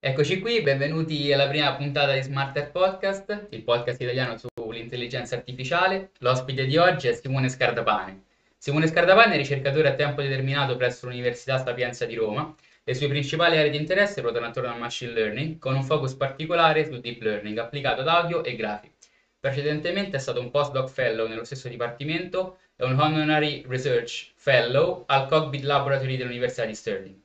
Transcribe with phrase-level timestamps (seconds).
[0.00, 6.12] Eccoci qui, benvenuti alla prima puntata di Smarter Podcast, il podcast italiano sull'intelligenza artificiale.
[6.18, 8.22] L'ospite di oggi è Simone Scardapane.
[8.56, 12.54] Simone Scardapane è ricercatore a tempo determinato presso l'Università Sapienza di Roma.
[12.84, 16.86] Le sue principali aree di interesse ruotano attorno al machine learning, con un focus particolare
[16.86, 18.94] sul deep learning applicato ad audio e grafici.
[19.40, 25.26] Precedentemente è stato un postdoc fellow nello stesso dipartimento e un honorary research fellow al
[25.26, 27.16] Cockpit Laboratory dell'Università di Stirling.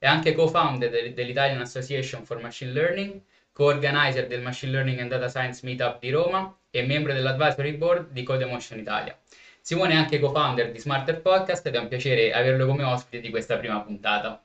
[0.00, 3.20] È anche co-founder dell'Italian Association for Machine Learning,
[3.50, 8.22] co-organizer del Machine Learning and Data Science Meetup di Roma e membro dell'advisory board di
[8.22, 9.18] Codemotion Italia.
[9.60, 13.28] Simone è anche co-founder di Smarter Podcast ed è un piacere averlo come ospite di
[13.28, 14.40] questa prima puntata.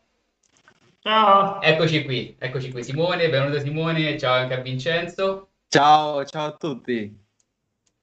[1.00, 1.62] Ciao!
[1.62, 5.50] Eccoci qui, eccoci qui Simone, benvenuto Simone, ciao anche a Vincenzo.
[5.68, 7.16] Ciao, ciao a tutti.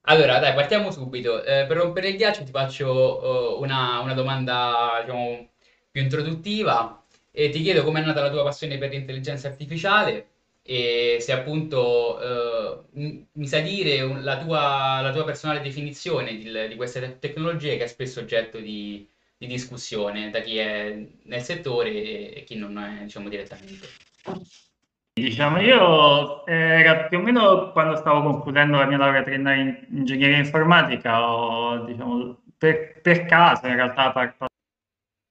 [0.02, 1.42] Allora, dai, partiamo subito.
[1.42, 5.48] Eh, per rompere il ghiaccio ti faccio uh, una, una domanda, diciamo,
[5.90, 6.94] più introduttiva
[7.30, 10.28] e ti chiedo com'è nata la tua passione per l'intelligenza artificiale
[10.62, 16.76] e se appunto eh, mi sa dire la tua, la tua personale definizione di, di
[16.76, 21.90] queste te- tecnologie che è spesso oggetto di, di, discussione da chi è nel settore
[21.90, 23.88] e, e chi non è diciamo direttamente.
[25.12, 30.38] Diciamo, io era più o meno quando stavo concludendo la mia laurea triennale in ingegneria
[30.38, 34.12] informatica, ho, diciamo, per, per caso in realtà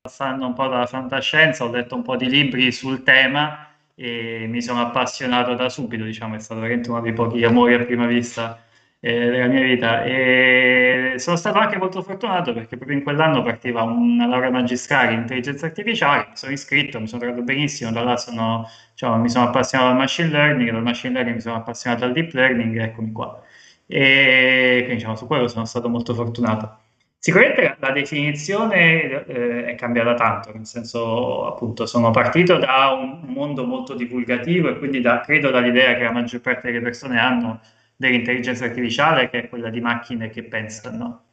[0.02, 4.62] passando un po' dalla fantascienza, ho letto un po' di libri sul tema e mi
[4.62, 8.64] sono appassionato da subito, diciamo, è stato veramente uno dei pochi amori a prima vista
[9.02, 10.04] eh, della mia vita.
[10.06, 15.20] E sono stato anche molto fortunato perché proprio in quell'anno partiva una laurea magistrale in
[15.20, 19.48] intelligenza artificiale, mi sono iscritto, mi sono trovato benissimo, da là sono, diciamo, mi sono
[19.48, 23.42] appassionato al machine learning, dal machine learning mi sono appassionato al deep learning, eccomi qua.
[23.86, 26.78] E quindi diciamo, su quello sono stato molto fortunato.
[27.22, 33.66] Sicuramente la definizione eh, è cambiata tanto, nel senso appunto sono partito da un mondo
[33.66, 37.60] molto divulgativo e quindi da, credo dall'idea che la maggior parte delle persone hanno
[37.98, 41.24] dell'intelligenza artificiale, che è quella di macchine che pensano.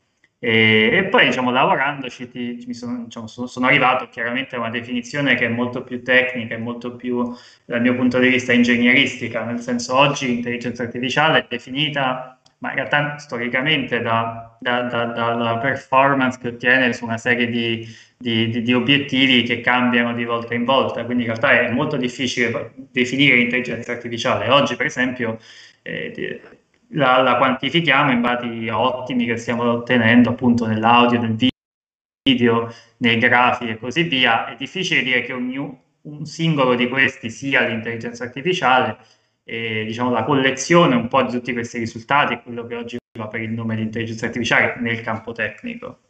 [0.40, 5.36] E, e poi diciamo lavorandoci ti, sono, diciamo, sono, sono, arrivato chiaramente a una definizione
[5.36, 7.32] che è molto più tecnica e molto più
[7.64, 12.76] dal mio punto di vista ingegneristica, nel senso oggi l'intelligenza artificiale è definita ma in
[12.76, 17.86] realtà storicamente da, da, da, dalla performance che ottiene su una serie di,
[18.16, 21.96] di, di, di, obiettivi che cambiano di volta in volta, quindi in realtà è molto
[21.96, 24.48] difficile definire l'intelligenza artificiale.
[24.48, 25.38] Oggi per esempio
[25.82, 26.40] eh,
[26.90, 31.36] la, la, quantifichiamo in dati ottimi che stiamo ottenendo appunto nell'audio, nel
[32.22, 34.46] video, nei grafi e così via.
[34.46, 38.96] È difficile dire che ogni, un singolo di questi sia l'intelligenza artificiale,
[39.48, 43.28] e diciamo, la collezione un po' di tutti questi risultati è quello che oggi va
[43.28, 46.00] per il nome di intelligenza artificiale nel campo tecnico.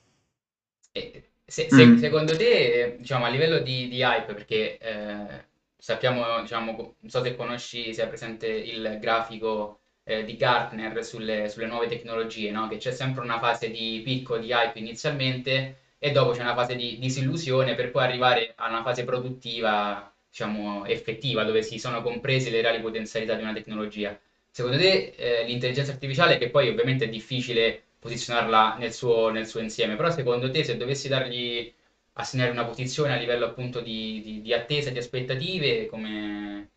[0.90, 1.96] Se, se, mm.
[1.98, 5.44] Secondo te, diciamo, a livello di, di hype, perché eh,
[5.76, 11.50] sappiamo, diciamo, non so se conosci, se è presente il grafico eh, di Gartner sulle,
[11.50, 12.68] sulle nuove tecnologie, no?
[12.68, 16.74] che c'è sempre una fase di picco, di hype inizialmente e dopo c'è una fase
[16.74, 22.50] di disillusione per poi arrivare a una fase produttiva diciamo, effettiva, dove si sono comprese
[22.50, 24.18] le reali potenzialità di una tecnologia.
[24.50, 29.60] Secondo te eh, l'intelligenza artificiale, che poi ovviamente è difficile posizionarla nel suo, nel suo,
[29.60, 31.72] insieme, però secondo te se dovessi dargli,
[32.14, 36.70] assegnare una posizione a livello appunto di, di, di attesa, di aspettative, come...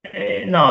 [0.00, 0.70] Eh, no,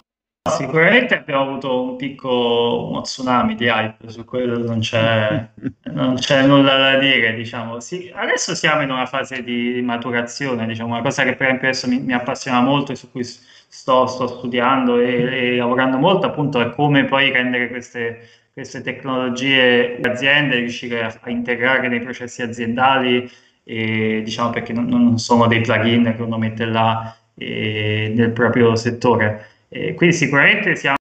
[0.49, 5.49] Sicuramente abbiamo avuto un piccolo uno tsunami di hype, su quello non c'è,
[5.93, 7.79] non c'è nulla da dire, diciamo.
[7.79, 11.87] Sì, adesso siamo in una fase di maturazione, diciamo, una cosa che per esempio adesso
[11.87, 16.59] mi, mi appassiona molto e su cui sto, sto studiando e, e, lavorando molto, appunto,
[16.59, 23.29] è come poi rendere queste, queste tecnologie aziende, riuscire a, a integrare nei processi aziendali,
[23.63, 28.75] e, diciamo, perché non, non sono dei plugin che uno mette là e, nel proprio
[28.75, 29.50] settore.
[29.73, 30.97] E quindi sicuramente siamo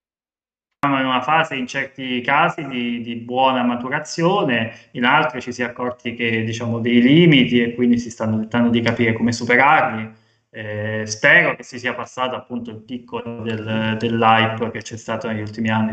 [1.00, 5.64] in una fase in certi casi di, di, buona maturazione, in altri ci si è
[5.64, 10.08] accorti che diciamo dei limiti e quindi si stanno tentando di capire come superarli.
[10.50, 15.40] Eh, spero che si sia passato appunto il picco del, dell'hype che c'è stato negli
[15.40, 15.92] ultimi anni.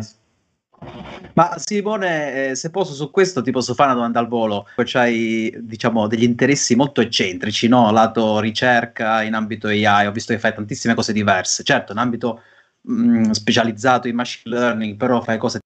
[1.34, 4.68] Ma Simone, eh, se posso su questo ti posso fare una domanda al volo.
[4.76, 7.92] C'hai, diciamo, degli interessi molto eccentrici, no?
[7.92, 11.64] Lato ricerca in ambito AI, ho visto che fai tantissime cose diverse.
[11.64, 12.42] Certo, in ambito
[12.88, 15.60] mh, specializzato in machine learning, però fai cose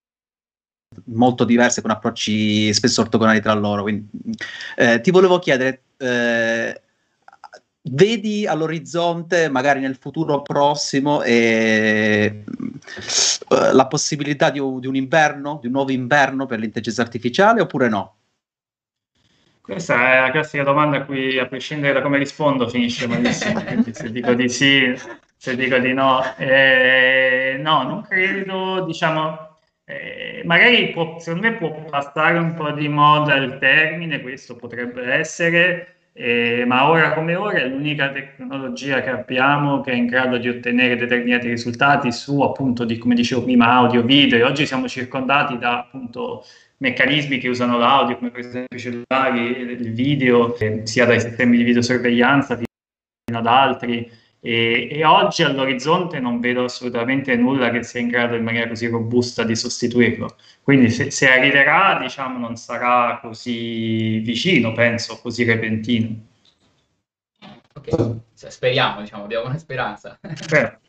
[1.05, 3.83] molto diverse con approcci spesso ortogonali tra loro.
[3.83, 4.09] Quindi,
[4.75, 6.81] eh, ti volevo chiedere, eh,
[7.83, 12.43] vedi all'orizzonte, magari nel futuro prossimo, eh,
[13.49, 18.15] la possibilità di, di, un inverno, di un nuovo inverno per l'intelligenza artificiale oppure no?
[19.61, 23.63] Questa è la classica domanda a cui, a prescindere da come rispondo, finisce malissimo.
[23.91, 24.93] Se dico di sì,
[25.41, 26.21] se dico di no.
[26.37, 32.87] Eh, no, non credo, diciamo, eh, magari può, secondo me può passare un po' di
[32.87, 39.09] moda il termine, questo potrebbe essere, eh, ma ora come ora è l'unica tecnologia che
[39.09, 43.65] abbiamo che è in grado di ottenere determinati risultati su appunto di, come dicevo prima,
[43.73, 46.45] audio, video e oggi siamo circondati da appunto
[46.77, 51.57] meccanismi che usano l'audio come per esempio i cellulari, il video, eh, sia dai sistemi
[51.57, 57.99] di videosorveglianza fino ad altri e, e, oggi all'orizzonte non vedo assolutamente nulla che sia
[57.99, 60.35] in grado in maniera così robusta di sostituirlo.
[60.63, 66.15] Quindi se, se arriverà, diciamo, non sarà così vicino, penso, così repentino.
[67.75, 70.19] Ok, speriamo, diciamo, abbiamo una speranza.
[70.21, 70.79] Beh,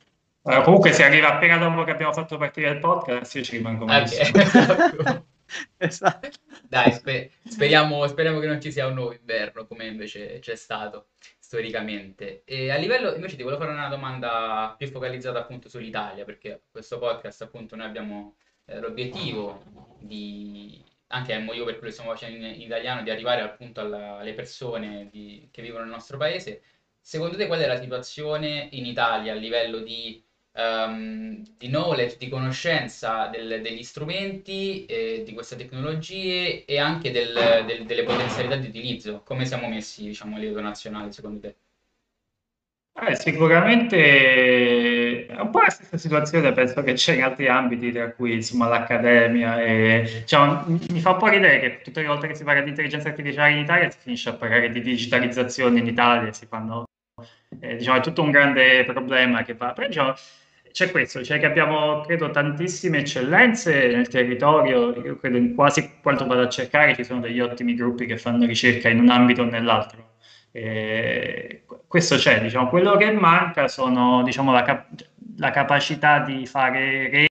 [0.45, 3.85] allora, comunque se arriva appena dopo che abbiamo fatto partire il podcast, io ci rimango
[3.85, 4.03] okay.
[4.03, 5.27] esatto.
[5.77, 6.29] esatto.
[6.67, 11.09] Dai, sper- speriamo, speriamo che non ci sia un nuovo inverno come invece c'è stato
[11.53, 12.45] storicamente.
[12.47, 16.99] E a livello, invece ti volevo fare una domanda più focalizzata appunto sull'Italia, perché questo
[16.99, 19.63] podcast appunto noi abbiamo eh, l'obiettivo
[19.99, 23.43] di, anche è il motivo per cui lo stiamo facendo in, in italiano, di arrivare
[23.43, 26.63] appunto alla, alle persone di, che vivono nel nostro paese.
[26.99, 32.29] Secondo te qual è la situazione in Italia a livello di um, di knowledge, di
[32.29, 38.69] conoscenza del, degli strumenti, eh, di queste tecnologie e anche del, del, delle potenzialità di
[38.69, 39.23] utilizzo.
[39.25, 41.57] Come siamo messi, diciamo, a livello nazionale, secondo te?
[42.95, 48.13] Eh, sicuramente è un po' la stessa situazione, penso che c'è in altri ambiti, tra
[48.13, 49.63] cui insomma, l'accademia.
[49.63, 52.69] E, cioè, mi fa un po' ridere che tutte le volte che si parla di
[52.69, 56.85] intelligenza artificiale in Italia si finisce a parlare di digitalizzazione in Italia, si fanno,
[57.61, 59.73] eh, diciamo, è tutto un grande problema che va.
[59.73, 60.15] Però, diciamo,
[60.73, 66.27] c'è questo, cioè che abbiamo, credo, tantissime eccellenze nel territorio, io credo in quasi quanto
[66.27, 69.45] vado a cercare ci sono degli ottimi gruppi che fanno ricerca in un ambito o
[69.45, 70.15] nell'altro.
[70.51, 74.89] E questo c'è, diciamo, quello che manca sono diciamo, la, cap-
[75.37, 77.29] la capacità di fare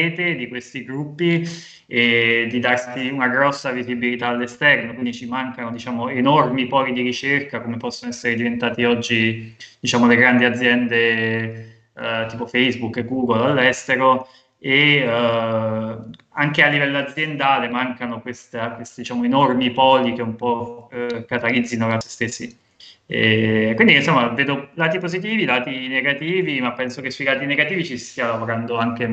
[0.00, 1.46] rete di questi gruppi
[1.86, 7.60] e di darsi una grossa visibilità all'esterno, quindi ci mancano diciamo, enormi poli di ricerca
[7.60, 14.26] come possono essere diventati oggi diciamo, le grandi aziende eh, tipo Facebook e Google all'estero
[14.58, 15.96] e eh,
[16.30, 22.00] anche a livello aziendale mancano questa, questi diciamo, enormi poli che un po' eh, catalizzino
[22.00, 22.58] se stessi.
[23.06, 27.98] E quindi insomma vedo lati positivi, lati negativi, ma penso che sui lati negativi ci
[27.98, 29.06] stia lavorando anche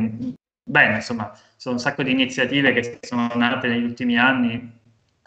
[0.64, 4.76] bene, insomma, sono un sacco di iniziative che sono nate negli ultimi anni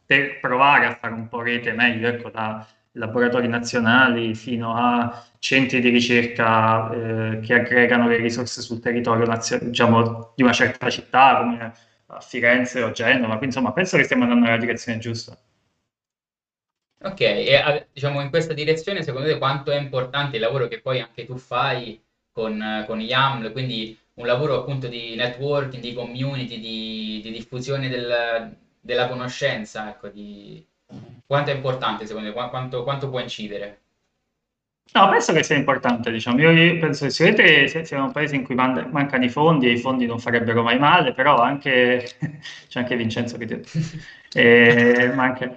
[0.06, 5.80] per provare a fare un po' rete meglio, ecco, da laboratori nazionali fino a centri
[5.80, 11.36] di ricerca eh, che aggregano le risorse sul territorio nazio- diciamo, di una certa città
[11.38, 11.72] come
[12.06, 15.36] a Firenze o Genova, quindi insomma penso che stiamo andando nella direzione giusta.
[17.02, 21.00] Ok, e diciamo in questa direzione secondo te quanto è importante il lavoro che poi
[21.00, 27.20] anche tu fai con, con YAML, quindi un lavoro appunto di networking, di community, di,
[27.22, 30.62] di diffusione del, della conoscenza, ecco, di,
[31.30, 32.48] quanto è importante secondo te?
[32.48, 33.82] Quanto, quanto può incidere?
[34.92, 36.40] No, penso che sia importante, diciamo.
[36.40, 39.78] Io penso che sicuramente siamo un paese in cui man- mancano i fondi e i
[39.78, 42.04] fondi non farebbero mai male, però anche
[42.66, 43.60] c'è anche Vincenzo che ti...
[44.34, 45.56] eh, manca...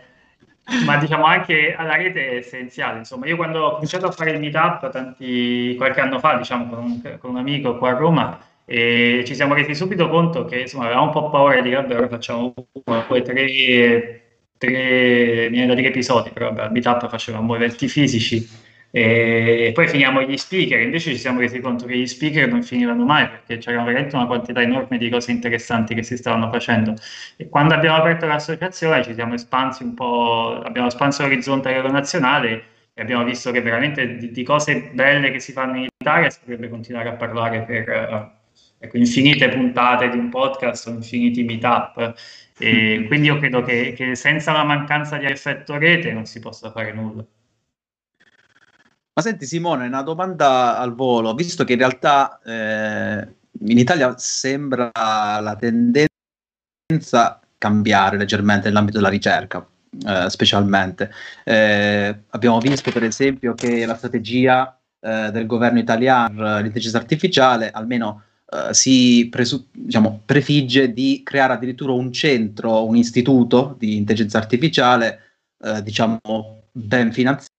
[0.85, 2.99] ma diciamo anche alla rete è essenziale.
[2.99, 6.83] Insomma, io quando ho cominciato a fare il meetup tanti, qualche anno fa, diciamo, con
[6.83, 10.85] un, con un amico qua a Roma, e ci siamo resi subito conto che insomma
[10.85, 12.53] avevamo un po' paura di vabbè ora facciamo
[12.85, 14.22] uno, poi tre
[14.65, 18.61] tre, viene da dire episodi, però vabbè, al meetup facevamo eventi fisici.
[18.95, 23.03] E poi finiamo gli speaker, invece ci siamo resi conto che gli speaker non finivano
[23.03, 26.93] mai perché c'era veramente una quantità enorme di cose interessanti che si stavano facendo.
[27.35, 33.01] E quando abbiamo aperto l'associazione ci siamo espansi un po', abbiamo espanso l'orizzonte nazionale e
[33.01, 36.69] abbiamo visto che veramente di, di, cose belle che si fanno in Italia si potrebbe
[36.69, 38.41] continuare a parlare per
[38.83, 42.13] ecco, infinite puntate di un podcast o infiniti meetup
[42.57, 46.69] e quindi io credo che, che senza la mancanza di effetto rete non si possa
[46.71, 47.25] fare nulla.
[49.15, 53.27] Ma senti Simone, una domanda al volo, visto che in realtà eh,
[53.59, 59.65] in Italia sembra la tendenza cambiare leggermente nell'ambito della ricerca,
[60.05, 61.11] eh, specialmente.
[61.43, 68.23] Eh, abbiamo visto per esempio che la strategia eh, del governo italiano, l'intelligenza artificiale, almeno
[68.53, 75.19] eh, si presu- diciamo, prefigge di creare addirittura un centro, un istituto di intelligenza artificiale,
[75.57, 77.49] uh, diciamo, ben finanziato,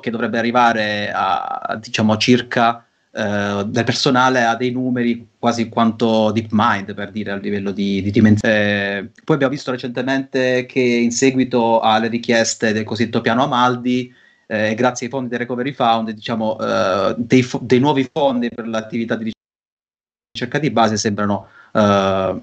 [0.00, 6.94] che dovrebbe arrivare a, diciamo, circa uh, del personale a dei numeri quasi quanto DeepMind,
[6.94, 8.54] per dire, a livello di, di dimensione.
[8.54, 14.10] Eh, poi abbiamo visto recentemente che in seguito alle richieste del cosiddetto piano Amaldi,
[14.46, 18.66] eh, grazie ai fondi del Recovery Fund, diciamo, eh, dei, fo- dei, nuovi fondi per
[18.68, 19.32] l'attività di
[20.32, 22.40] ricerca di base sembrano eh,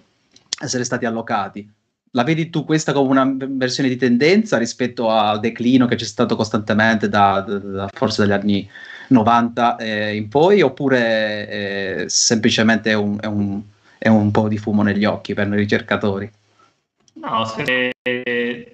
[0.59, 1.69] essere stati allocati.
[2.13, 6.35] La vedi tu questa come una versione di tendenza rispetto al declino che c'è stato
[6.35, 8.69] costantemente da, da, da forse dagli anni
[9.07, 13.61] 90 eh, in poi, oppure eh, semplicemente un, è, un,
[13.97, 16.29] è un po' di fumo negli occhi per noi ricercatori?
[17.13, 17.45] No,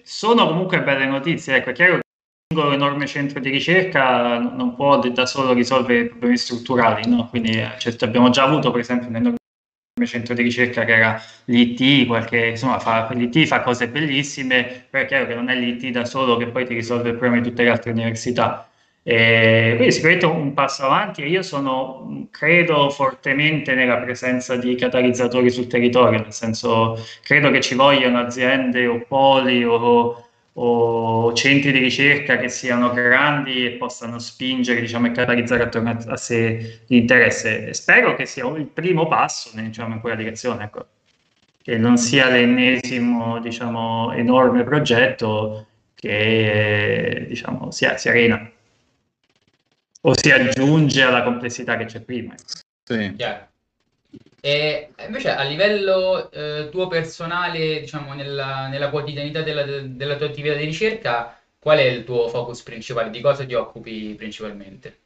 [0.03, 1.57] sono comunque belle notizie.
[1.57, 1.99] Ecco, è chiaro
[2.55, 7.27] un enorme centro di ricerca non può da solo risolvere i problemi strutturali, no?
[7.29, 9.37] Quindi eh, certo, abbiamo già avuto, per esempio, un enorme
[10.05, 15.07] centro di ricerca che era l'IT, qualche, insomma, fa, l'IT fa cose bellissime, però è
[15.07, 17.63] chiaro che non è l'IT da solo che poi ti risolve il problema di tutte
[17.63, 18.69] le altre università.
[19.03, 25.49] E quindi sicuramente un passo avanti e io sono, credo fortemente nella presenza di catalizzatori
[25.49, 30.26] sul territorio, nel senso credo che ci vogliano aziende o poli o,
[30.59, 35.97] o centri di ricerca che siano grandi e possano spingere diciamo, e catalizzare attorno a,
[36.07, 37.73] a sé l'interesse.
[37.73, 40.85] Spero che sia il primo passo diciamo, in quella direzione, ecco.
[41.61, 48.51] che non sia l'ennesimo diciamo, enorme progetto che diciamo, si, si arena
[50.01, 52.33] o si aggiunge alla complessità che c'è prima.
[52.83, 53.13] Sì.
[53.15, 53.47] Chiaro.
[54.39, 60.55] E invece a livello eh, tuo personale, diciamo, nella, nella quotidianità della, della, tua attività
[60.55, 63.09] di ricerca, qual è il tuo focus principale?
[63.09, 64.99] Di cosa ti occupi principalmente?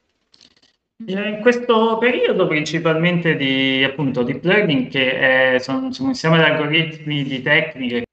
[1.08, 7.24] In questo periodo principalmente di appunto deep learning che è, sono, sono insieme di algoritmi,
[7.24, 8.04] di tecniche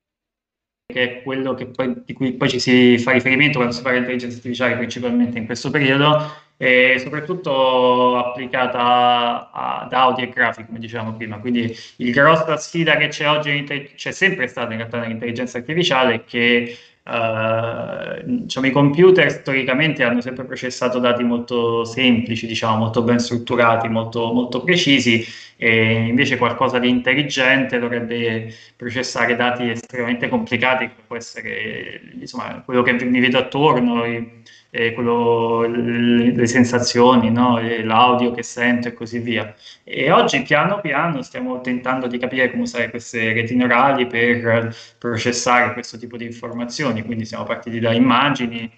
[0.91, 3.99] che è quello che poi, di cui poi ci si fa riferimento quando si parla
[3.99, 10.81] di intelligenza artificiale principalmente in questo periodo e soprattutto applicata ad audio e grafica, come
[10.81, 11.39] dicevamo prima.
[11.39, 16.77] Quindi il grossa sfida che c'è oggi, c'è sempre stata in realtà nell'intelligenza artificiale, che
[17.09, 23.89] Uh, diciamo, i computer storicamente hanno sempre processato dati molto semplici, diciamo, molto ben strutturati,
[23.89, 25.25] molto, molto precisi,
[25.61, 32.83] e invece qualcosa di intelligente dovrebbe processare dati estremamente complicati, che può essere insomma, quello
[32.83, 37.59] che mi vedo attorno, i, eh, quello, le, sensazioni, no?
[37.83, 39.53] l'audio che sento e così via.
[39.83, 45.73] E oggi piano piano stiamo tentando di capire come usare queste reti neurali per processare
[45.73, 48.71] questo tipo di informazioni, quindi siamo partiti da immagini,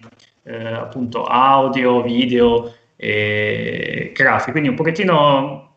[0.45, 5.70] eh, appunto audio, video e grafici, quindi un pochettino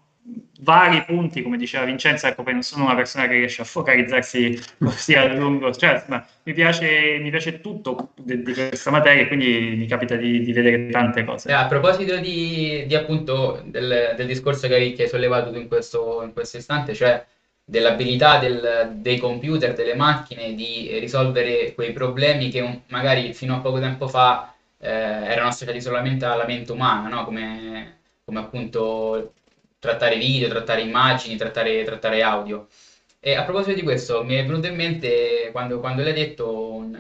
[0.65, 5.15] vari punti, come diceva Vincenzo, ecco, non sono una persona che riesce a focalizzarsi così
[5.15, 9.87] a lungo, cioè, ma mi, piace, mi piace tutto di, di, questa materia quindi mi
[9.87, 11.51] capita di, di vedere tante cose.
[11.51, 15.69] Eh, a proposito di, di appunto del, del, discorso che hai, che hai sollevato in
[15.69, 17.25] questo, in questo istante, cioè
[17.63, 23.61] dell'abilità del, dei computer, delle macchine di risolvere quei problemi che un, magari fino a
[23.61, 27.25] poco tempo fa eh, erano associati solamente alla mente umana, no?
[27.25, 29.33] come, come appunto
[29.85, 32.69] trattare video, trattare immagini, trattare, trattare audio.
[33.21, 36.99] E a proposito di questo, mi è venuto in mente quando, quando l'hai detto un,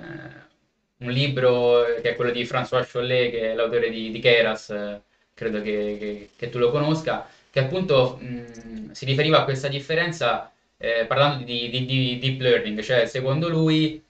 [0.98, 5.00] un, libro che è quello di François Chollet, che è l'autore di, di Keras,
[5.32, 10.50] credo che, che, che, tu lo conosca, che appunto mh, si riferiva a questa differenza
[10.76, 14.02] eh, parlando di, di, di, deep learning, cioè secondo lui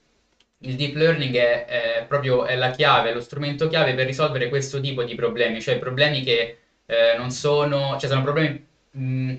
[0.58, 4.80] il deep learning è, è proprio è la chiave, lo strumento chiave per risolvere questo
[4.80, 9.36] tipo di problemi, cioè problemi che eh, non sono, cioè sono problemi mh, mm,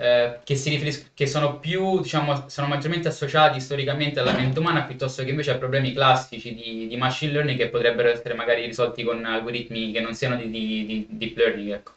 [0.00, 4.84] eh, che, si riferis- che sono più, diciamo, sono maggiormente associati storicamente alla mente umana
[4.84, 9.02] piuttosto che invece a problemi classici di, di machine learning che potrebbero essere magari risolti
[9.04, 11.92] con algoritmi che non siano di, di, di deep learning, ecco.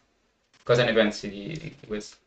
[0.64, 2.18] Cosa ne pensi di, questo?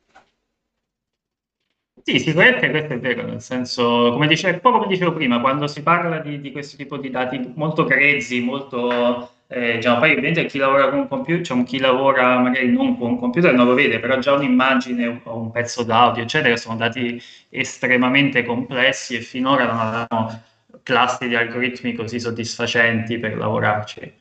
[2.02, 5.66] Sì, sicuramente questo è vero, nel senso, come dicevo, un po' come dicevo prima, quando
[5.66, 10.44] si parla di, di questo tipo di dati molto grezzi, molto eh, diciamo, poi ovviamente
[10.46, 13.74] chi lavora con un computer, cioè chi lavora magari non con un computer non lo
[13.74, 19.66] vede, però già un'immagine o un pezzo d'audio, eccetera, sono dati estremamente complessi e finora
[19.66, 20.42] non avevamo
[20.82, 24.12] classi di algoritmi così soddisfacenti per lavorarci.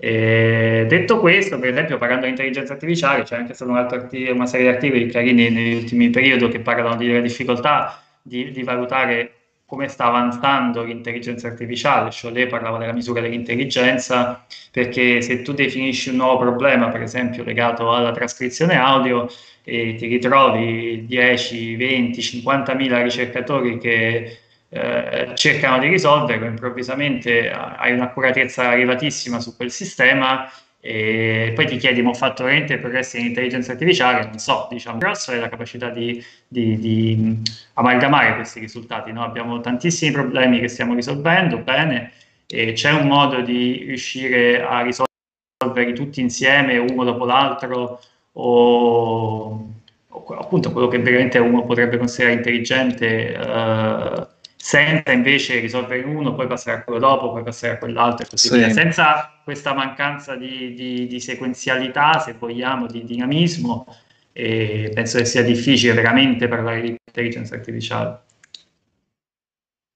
[0.00, 4.72] E detto questo, per esempio, parlando di intelligenza artificiale, c'è anche stata una serie di
[4.74, 9.37] articoli carini negli ultimi periodi che parlano della difficoltà di, di valutare
[9.68, 16.16] come sta avanzando l'intelligenza artificiale, Cholet parlava della misura dell'intelligenza, perché se tu definisci un
[16.16, 19.28] nuovo problema, per esempio legato alla trascrizione audio,
[19.62, 24.38] e ti ritrovi 10, 20, 50 mila ricercatori che
[24.70, 32.02] eh, cercano di risolverlo, improvvisamente hai un'accuratezza arrivatissima su quel sistema e poi ti chiedi,
[32.02, 34.26] ma ho fatto veramente progressi in intelligenza artificiale?
[34.26, 37.42] Non so, diciamo, grosso è la capacità di, di, di
[37.74, 39.12] amalgamare questi risultati.
[39.12, 39.24] No?
[39.24, 42.12] Abbiamo tantissimi problemi che stiamo risolvendo, bene,
[42.46, 48.00] e c'è un modo di riuscire a risolverli tutti insieme, uno dopo l'altro,
[48.32, 49.72] o,
[50.08, 54.26] o appunto quello che veramente uno potrebbe considerare intelligente, eh,
[54.60, 58.48] senza invece risolvere uno, poi passare a quello dopo, poi passare a quell'altro e così
[58.48, 58.56] sì.
[58.56, 63.86] via, senza questa mancanza di, di, di, sequenzialità, se vogliamo, di dinamismo,
[64.32, 68.22] e penso che sia difficile veramente parlare di intelligenza artificiale.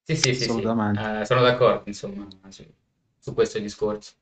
[0.05, 0.51] Sì, sì, sì, sì.
[0.51, 2.65] Uh, sono d'accordo, insomma, su,
[3.19, 4.13] su, questo discorso.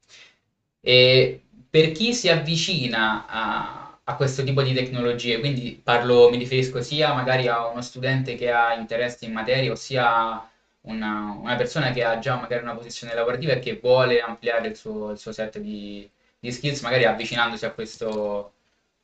[0.81, 3.80] E per chi si avvicina a,
[4.11, 8.51] a, questo tipo di tecnologie, quindi parlo, mi riferisco sia magari a uno studente che
[8.51, 10.49] ha interesse in materia, ossia
[10.83, 14.77] una, una persona che ha già magari una posizione lavorativa e che vuole ampliare il
[14.77, 18.53] suo, il suo set di, di skills, magari avvicinandosi a questo,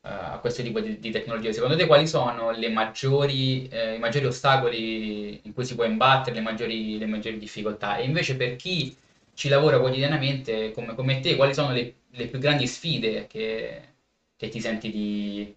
[0.00, 1.52] uh, a questo tipo di, di, tecnologie.
[1.52, 6.42] Secondo te quali sono maggiori, eh, i maggiori ostacoli in cui si può imbattere, le
[6.42, 7.96] maggiori, le maggiori difficoltà?
[7.96, 8.96] E invece per chi
[9.34, 13.95] ci lavora quotidianamente come, come te, quali sono le, le più grandi sfide che,
[14.36, 15.56] che, ti senti di,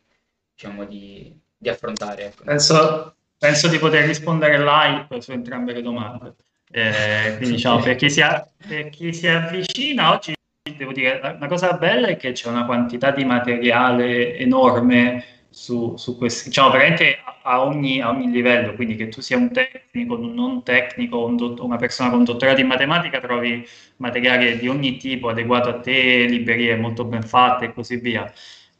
[0.53, 2.25] diciamo, di, di affrontare?
[2.25, 2.43] Ecco?
[2.43, 6.35] Penso, penso, di poter rispondere live su entrambe le domande.
[6.71, 8.21] Eh, quindi diciamo, per chi, si,
[8.67, 10.33] per chi si avvicina oggi
[10.77, 16.17] devo dire, una cosa bella è che c'è una quantità di materiale enorme su, su
[16.17, 20.33] questo, diciamo veramente a ogni, a ogni, livello, quindi che tu sia un tecnico, un
[20.33, 23.67] non tecnico, un dott- una persona con dottorato in matematica, trovi
[23.97, 28.31] materiale di ogni tipo adeguato a te, librerie molto ben fatte e così via.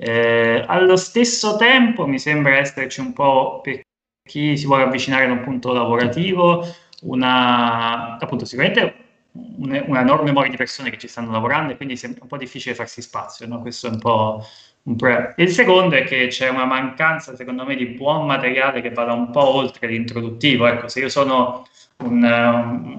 [0.02, 3.82] Eh, allo stesso tempo mi sembra esserci un po' per
[4.24, 6.66] chi si vuole avvicinare da un punto lavorativo,
[7.02, 8.96] una, appunto sicuramente
[9.34, 12.38] un, una enorme mole di persone che ci stanno lavorando e quindi è un po'
[12.38, 13.60] difficile farsi spazio, no?
[13.60, 14.42] questo è un po'
[14.84, 15.34] un problema.
[15.36, 19.32] Il secondo è che c'è una mancanza, secondo me, di buon materiale che vada un
[19.32, 20.66] po' oltre l'introduttivo.
[20.66, 21.68] Ecco, se io sono
[22.04, 22.24] un,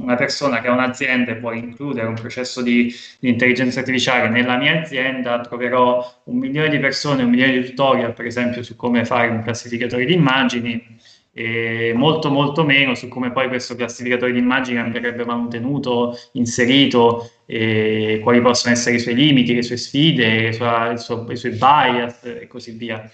[0.02, 4.56] una persona che ha un'azienda e vuole includere un processo di, di, intelligenza artificiale nella
[4.56, 9.04] mia azienda, troverò un milione di persone, un milione di tutorial, per esempio, su come
[9.04, 10.98] fare un classificatore di immagini
[11.32, 18.40] e molto molto meno su come poi questo classificatore di immagini andrebbe mantenuto, inserito, quali
[18.40, 22.72] possono essere i suoi limiti, le sue sfide, sue, suo, i suoi bias e così
[22.72, 23.10] via.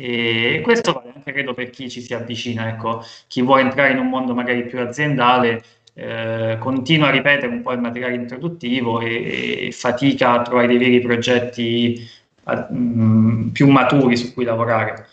[0.00, 3.98] E questo vale anche credo per chi ci si avvicina, ecco, chi vuole entrare in
[3.98, 5.60] un mondo magari più aziendale
[5.94, 10.78] eh, continua a ripetere un po' il materiale introduttivo e, e fatica a trovare dei
[10.78, 12.08] veri progetti
[12.44, 15.08] a, mh, più maturi su cui lavorare.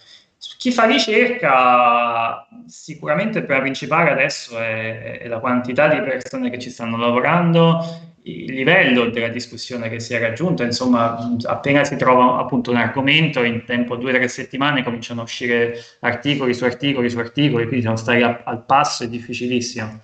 [0.60, 6.60] Chi fa ricerca, sicuramente il problema principale adesso è, è, la quantità di persone che
[6.60, 12.40] ci stanno lavorando, il livello della discussione che si è raggiunto, insomma, appena si trova
[12.40, 17.10] appunto un argomento, in tempo due o tre settimane cominciano a uscire articoli su articoli
[17.10, 20.02] su articoli, quindi diciamo, stare a, al passo è difficilissimo.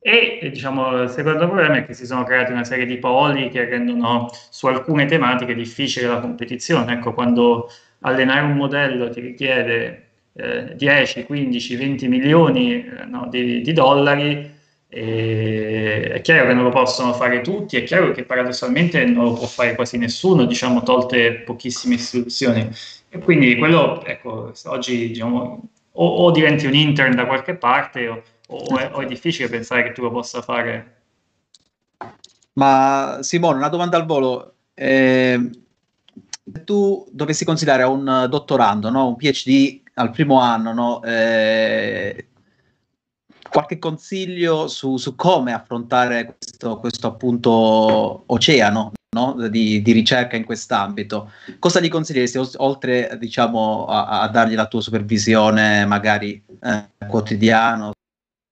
[0.00, 3.64] E diciamo, il secondo problema è che si sono creati una serie di poli che
[3.64, 6.92] rendono su alcune tematiche difficile la competizione.
[6.92, 7.68] Ecco, quando
[8.00, 14.48] allenare un modello ti richiede eh, 10, 15, 20 milioni eh, no, di, di, dollari,
[14.90, 19.46] è chiaro che non lo possono fare tutti, è chiaro che paradossalmente non lo può
[19.46, 22.70] fare quasi nessuno, diciamo, tolte pochissime istituzioni.
[23.10, 28.22] E quindi quello, ecco, oggi diciamo, o, o diventi un intern da qualche parte o,
[28.48, 30.96] o, è, o è difficile pensare che tu lo possa fare.
[32.54, 34.54] Ma Simone, una domanda al volo.
[34.74, 35.50] Eh,
[36.64, 39.08] tu dovessi considerare un dottorando, no?
[39.08, 41.02] un PhD al primo anno, no?
[41.02, 42.28] eh,
[43.50, 49.48] qualche consiglio su, su, come affrontare questo, questo appunto oceano no?
[49.48, 51.30] di, di, ricerca in quest'ambito?
[51.58, 57.92] Cosa gli consiglieresti oltre diciamo, a, a dargli la tua supervisione magari eh, quotidiano,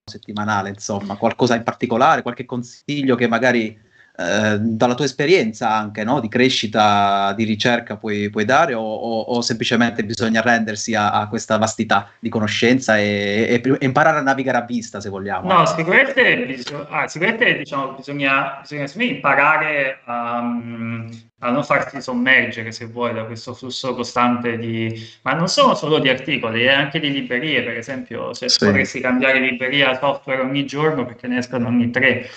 [0.09, 3.85] settimanale, insomma, qualcosa in particolare, qualche consiglio che magari
[4.19, 6.19] eh, dalla tua esperienza anche no?
[6.19, 11.27] di crescita, di ricerca puoi, puoi dare o, o, o, semplicemente bisogna rendersi a, a,
[11.27, 15.53] questa vastità di conoscenza e, e, imparare a navigare a vista se vogliamo?
[15.53, 22.87] No, sicuramente, bisog- ah, sicuramente diciamo, bisogna, bisogna imparare a, a, non farsi sommergere se
[22.87, 27.11] vuoi da questo flusso costante di, ma non sono solo di articoli, è anche di
[27.11, 28.65] librerie per esempio, se sì.
[28.65, 32.27] potresti cambiare libreria software ogni giorno perché ne escono ogni tre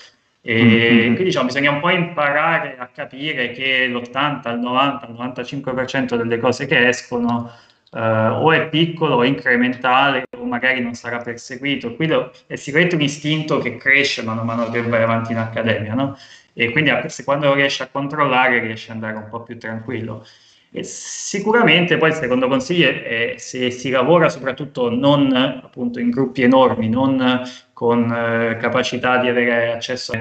[0.42, 1.00] e mm-hmm.
[1.02, 6.38] quindi diciamo, bisogna un po' imparare a capire che l'80, il 90, il 95% delle
[6.38, 7.50] cose che escono
[7.92, 11.94] eh, o è piccolo o incrementale o magari non sarà perseguito.
[11.94, 16.16] Quello è sicuramente un istinto che cresce man mano che vai avanti in accademia, no?
[16.54, 20.24] E quindi se quando lo riesci a controllare riesci ad andare un po' più tranquillo.
[20.72, 26.42] E sicuramente poi il secondo consiglio è se si lavora soprattutto non appunto in gruppi
[26.42, 27.42] enormi, non
[27.80, 30.12] con eh, capacità di avere accesso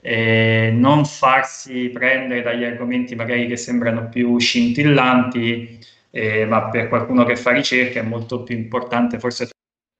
[0.00, 5.78] e non farsi prendere dagli argomenti magari che sembrano più scintillanti,
[6.10, 9.50] eh, ma per qualcuno che fa ricerca è molto più importante forse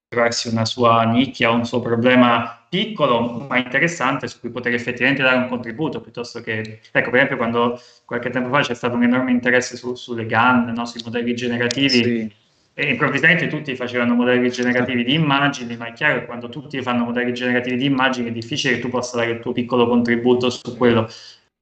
[0.09, 5.37] trovarsi una sua nicchia, un suo problema piccolo ma interessante su cui poter effettivamente dare
[5.37, 9.31] un contributo piuttosto che, ecco per esempio quando qualche tempo fa c'è stato un enorme
[9.31, 10.85] interesse su, sulle GAN, no?
[10.85, 12.35] sui modelli generativi sì.
[12.75, 17.05] E improvvisamente tutti facevano modelli generativi di immagini, ma è chiaro che quando tutti fanno
[17.05, 20.77] modelli generativi di immagini è difficile che tu possa dare il tuo piccolo contributo su
[20.77, 21.09] quello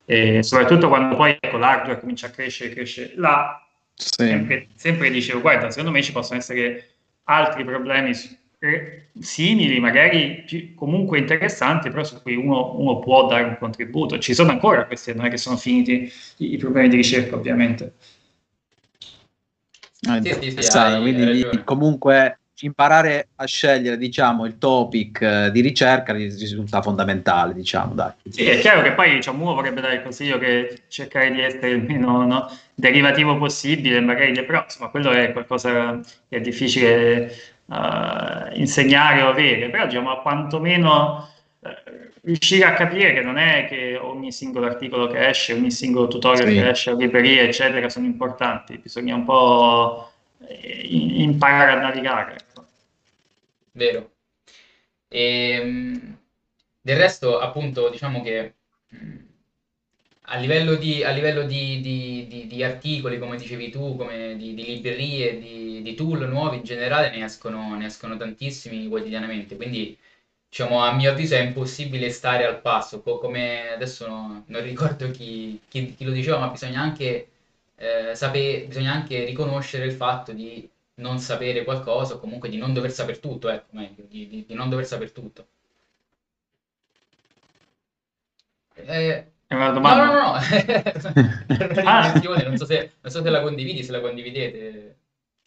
[0.07, 3.63] e soprattutto quando poi ecco, l'hardware comincia a crescere, cresce là,
[3.95, 4.25] sì.
[4.27, 6.89] sempre, sempre dicevo guarda secondo me ci possono essere
[7.25, 8.15] altri problemi
[9.19, 14.19] simili, magari più, comunque interessanti, però su cui uno, uno, può dare un contributo.
[14.19, 17.95] Ci sono ancora questi, non è che sono finiti i, i problemi di ricerca, ovviamente.
[20.09, 25.51] Ah, sì, sì, sì, hai, quindi hai comunque imparare a scegliere diciamo il topic eh,
[25.51, 28.13] di ricerca risulta fondamentale diciamo dai.
[28.29, 31.71] Sì, è chiaro che poi diciamo, uno vorrebbe dare il consiglio che cercare di essere
[31.71, 37.33] il meno no, derivativo possibile magari però insomma quello è qualcosa che è difficile
[37.67, 41.29] uh, insegnare o avere, però diciamo quantomeno
[41.61, 41.69] uh,
[42.23, 46.49] riuscire a capire che non è che ogni singolo articolo che esce, ogni singolo tutorial
[46.49, 46.55] sì.
[46.55, 50.13] che esce librerie, eccetera, sono importanti, bisogna un po'
[50.47, 52.35] eh, imparare a navigare.
[52.35, 52.67] Ecco.
[53.73, 54.11] Vero.
[55.09, 56.19] E, ehm,
[56.81, 58.55] del resto, appunto, diciamo che
[58.95, 59.17] mm,
[60.27, 64.55] a livello di, a livello di, di, di, di articoli, come dicevi tu, come di,
[64.55, 69.57] librerie, di, tool nuovi in generale, ne escono, ne escono tantissimi quotidianamente.
[69.57, 69.97] Quindi,
[70.53, 73.01] diciamo, a mio avviso è impossibile stare al passo.
[73.01, 77.29] Come adesso no, non ricordo chi, chi, chi, lo diceva, ma bisogna anche,
[77.77, 82.75] eh, sapere, bisogna anche riconoscere il fatto di non sapere qualcosa, o comunque di non
[82.75, 85.47] dover sapere tutto, ecco, meglio, di, non dover sapere tutto.
[88.75, 90.05] Eh, è una domanda?
[90.05, 92.13] No, no, no, ah.
[92.45, 94.97] non, so se, non so se la condividi, se la condividete.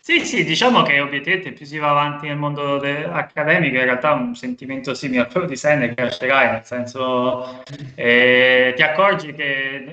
[0.07, 4.13] Sì, sì, diciamo che obiettivamente più si va avanti nel mondo de- accademico, in realtà
[4.13, 7.63] un sentimento simile a quello di Seneca ce l'hai, nel senso
[7.95, 9.89] eh, ti accorgi che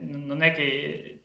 [0.00, 1.22] non è che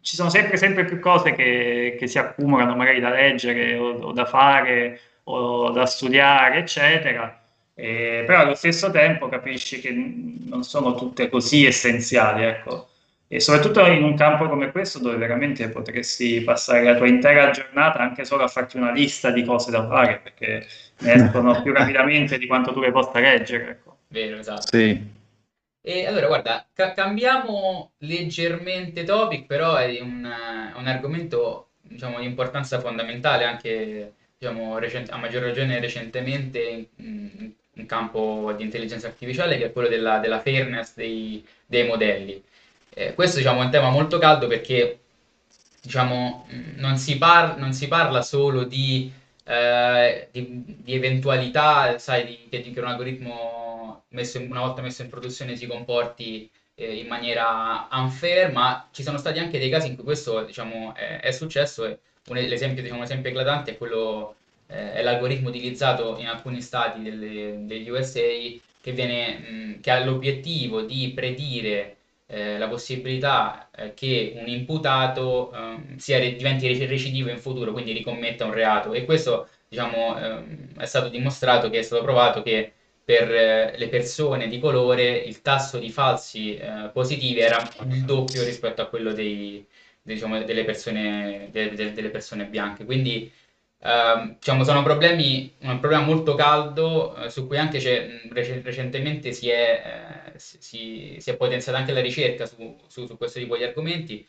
[0.00, 4.12] ci sono sempre, sempre più cose che, che si accumulano magari da leggere o, o
[4.12, 7.40] da fare o da studiare, eccetera
[7.74, 12.88] eh, però allo stesso tempo capisci che non sono tutte così essenziali, ecco.
[13.32, 18.00] E soprattutto in un campo come questo dove veramente potresti passare la tua intera giornata
[18.00, 20.66] anche solo a farti una lista di cose da fare, perché
[20.98, 23.70] ne escono più rapidamente di quanto tu le possa leggere.
[23.70, 23.98] Ecco.
[24.08, 24.76] Vero, esatto.
[24.76, 25.00] Sì.
[25.80, 30.28] E allora, guarda, ca- cambiamo leggermente topic, però è un,
[30.74, 37.86] un argomento diciamo, di importanza fondamentale anche diciamo, recent- a maggior ragione recentemente in, in
[37.86, 42.42] campo di intelligenza artificiale, che è quello della, della fairness dei, dei modelli.
[42.92, 44.98] Eh, questo diciamo, è un tema molto caldo perché
[45.82, 49.10] diciamo, non, si par- non si parla solo di,
[49.44, 55.02] eh, di, di eventualità, sai, di, che, che un algoritmo messo in, una volta messo
[55.02, 59.88] in produzione si comporti eh, in maniera unfair, ma ci sono stati anche dei casi
[59.88, 61.84] in cui questo diciamo, è, è successo.
[61.86, 61.98] E
[62.28, 64.34] un, l'esempio, diciamo, esempio eclatante è quello
[64.66, 68.20] eh, è l'algoritmo utilizzato in alcuni stati delle, degli USA
[68.80, 71.96] che, viene, mh, che ha l'obiettivo di predire
[72.30, 78.44] eh, la possibilità eh, che un imputato ehm, sia, diventi recidivo in futuro, quindi ricommetta
[78.44, 78.92] un reato.
[78.92, 82.72] E questo diciamo, ehm, è stato dimostrato che è stato provato che
[83.04, 86.58] per eh, le persone di colore il tasso di falsi
[86.92, 89.66] positivi era il doppio rispetto a quello dei,
[90.02, 92.84] diciamo, delle, persone, de, de, delle persone bianche.
[92.84, 93.30] Quindi
[93.82, 97.78] Uh, diciamo, sono problemi, un problema molto caldo uh, su cui anche
[98.30, 103.16] rec- recentemente si è, uh, si, si è, potenziata anche la ricerca su, su, su,
[103.16, 104.26] questo tipo di argomenti.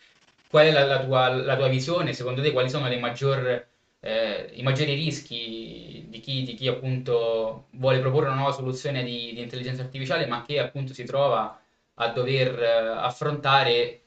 [0.50, 2.14] Qual è la, la, tua, la tua, visione?
[2.14, 3.68] Secondo te quali sono maggior,
[4.00, 9.34] eh, i maggiori rischi di chi, di chi, appunto vuole proporre una nuova soluzione di,
[9.34, 11.62] di, intelligenza artificiale ma che appunto si trova
[11.96, 14.02] a dover eh, affrontare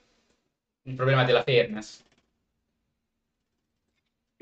[0.83, 2.04] il problema della fairness?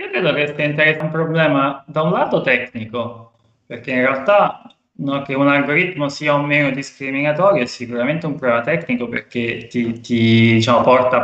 [0.02, 3.34] Io credo che sia un problema da un lato tecnico,
[3.64, 4.62] perché in realtà
[4.96, 10.00] no, che un algoritmo sia o meno discriminatorio è sicuramente un problema tecnico perché ti,
[10.00, 11.22] ti diciamo, porta a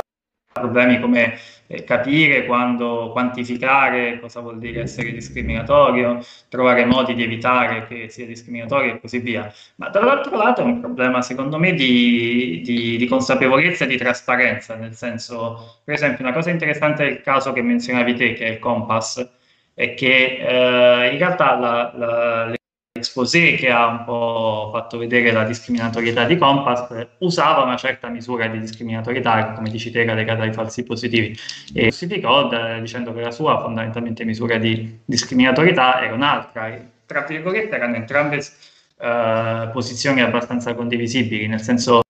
[0.58, 7.86] problemi come eh, capire quando quantificare cosa vuol dire essere discriminatorio, trovare modi di evitare
[7.86, 9.52] che sia discriminatorio e così via.
[9.76, 14.74] Ma dall'altro lato è un problema, secondo me, di, di, di consapevolezza e di trasparenza,
[14.76, 18.58] nel senso, per esempio, una cosa interessante del caso che menzionavi te, che è il
[18.58, 19.36] Compass,
[19.74, 22.57] è che eh, in realtà la, la,
[22.98, 28.46] exposé che ha un po' fatto vedere la discriminatorietà di Compass, usava una certa misura
[28.46, 31.36] di discriminatorietà, come dici te, legata ai falsi positivi,
[31.72, 32.48] e giustificò
[32.80, 36.78] dicendo che la sua fondamentalmente misura di discriminatorietà era un'altra.
[37.06, 42.02] Tra virgolette erano entrambe uh, posizioni abbastanza condivisibili, nel senso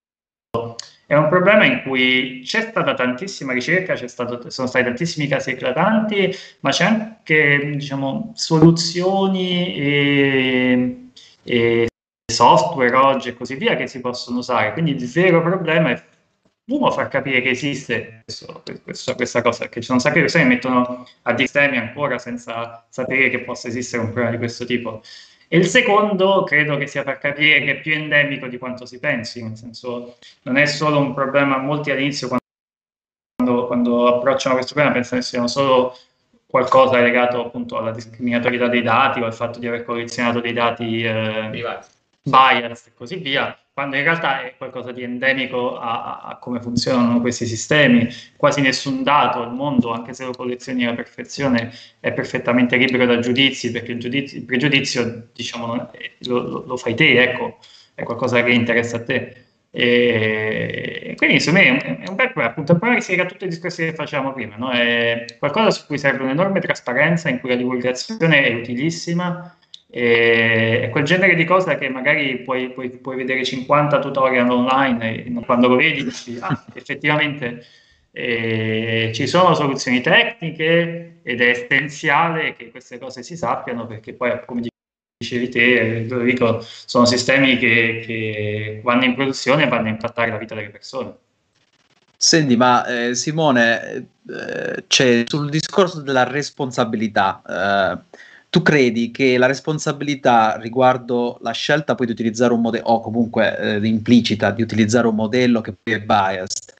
[1.08, 6.30] è un problema in cui c'è stata tantissima ricerca, stato, sono stati tantissimi casi eclatanti,
[6.60, 11.08] ma c'è anche diciamo, soluzioni e,
[11.44, 11.88] e,
[12.30, 14.74] software oggi e così via che si possono usare.
[14.74, 16.04] Quindi il vero problema è
[16.66, 20.50] uno far capire che esiste questo, questo, questa cosa, perché ci sono di persone che
[20.50, 25.00] mettono a sistemi ancora senza sapere che possa esistere un problema di questo tipo.
[25.50, 28.98] E il secondo credo che sia per capire che è più endemico di quanto si
[28.98, 34.94] pensi, nel senso non è solo un problema, molti all'inizio quando, quando approcciano questo problema
[34.94, 35.96] pensano che siano solo
[36.46, 41.02] qualcosa legato appunto alla discriminatorietà dei dati o al fatto di aver collezionato dei dati
[41.02, 41.48] eh,
[42.22, 47.20] bias e così via, quando in realtà è qualcosa di endemico a, a, come funzionano
[47.20, 48.08] questi sistemi.
[48.36, 53.20] Quasi nessun dato al mondo, anche se lo collezioni alla perfezione, è perfettamente libero da
[53.20, 55.90] giudizi, perché il, giudizio, il pregiudizio diciamo,
[56.22, 57.58] lo, lo, fai te, ecco,
[57.94, 59.44] è qualcosa che interessa a te.
[59.70, 63.26] E quindi secondo me è un bel problema, appunto, un problema che si lega a
[63.26, 64.72] tutti i discorsi che facciamo prima, no?
[64.72, 69.56] è qualcosa su cui serve un'enorme trasparenza, in cui la divulgazione è utilissima,
[69.90, 75.24] e è quel genere di cosa che magari puoi, puoi, puoi vedere 50 tutorial online
[75.24, 77.64] e quando lo vedi dici, ah, effettivamente
[78.10, 84.38] eh, ci sono soluzioni tecniche ed è essenziale che queste cose si sappiano perché poi,
[84.44, 84.66] come
[85.16, 90.36] dicevi te, Ludovico, sono sistemi che, che vanno in produzione e vanno a impattare la
[90.36, 91.14] vita delle persone.
[92.16, 97.42] Senti, ma eh, Simone, eh, c'è sul discorso della responsabilità.
[97.48, 103.00] Eh, tu credi che la responsabilità riguardo la scelta poi di utilizzare un modello, o
[103.00, 106.74] comunque eh, implicita di utilizzare un modello che è biased,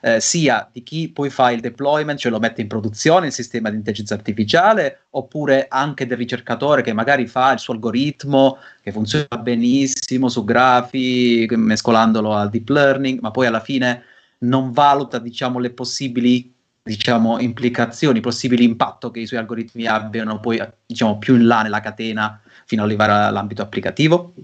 [0.00, 3.70] eh, sia di chi poi fa il deployment, cioè lo mette in produzione il sistema
[3.70, 9.38] di intelligenza artificiale, oppure anche del ricercatore che magari fa il suo algoritmo che funziona
[9.40, 14.04] benissimo su grafi, mescolandolo al deep learning, ma poi alla fine
[14.38, 16.53] non valuta diciamo, le possibili
[16.84, 21.80] diciamo, implicazioni, possibili impatto che i suoi algoritmi abbiano poi diciamo, più in là nella
[21.80, 24.34] catena fino ad arrivare all'ambito applicativo?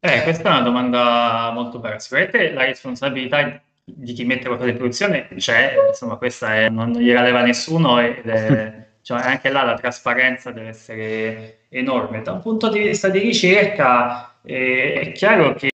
[0.00, 1.98] Eh, questa è una domanda molto bella.
[1.98, 7.22] Sicuramente la responsabilità di chi mette qualcosa in produzione c'è, insomma, questa è, non gliela
[7.22, 12.20] leva nessuno ed è, cioè, anche là la trasparenza deve essere enorme.
[12.20, 15.70] Da un punto di vista di ricerca eh, è chiaro che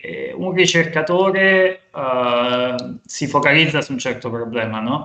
[0.00, 5.02] eh, un ricercatore uh, si focalizza su un certo problema, no?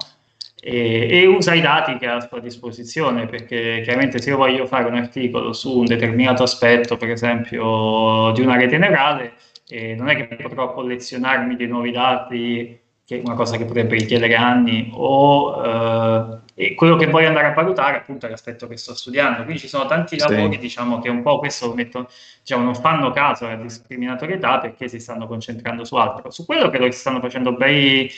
[0.61, 4.65] E, e, usa i dati che ha a sua disposizione, perché chiaramente se io voglio
[4.65, 9.33] fare un articolo su un determinato aspetto, per esempio di una rete neurale,
[9.69, 13.95] eh, non è che potrò collezionarmi dei nuovi dati, che è una cosa che potrebbe
[13.95, 18.75] richiedere anni, o eh, e quello che voglio andare a valutare appunto è l'aspetto che
[18.75, 19.43] sto studiando.
[19.43, 20.59] Quindi ci sono tanti lavori, sì.
[20.59, 22.09] diciamo, che un po' questo metto,
[22.41, 26.29] diciamo, non fanno caso alla discriminatorietà perché si stanno concentrando su altro.
[26.31, 28.11] Su quello credo che si stanno facendo bei.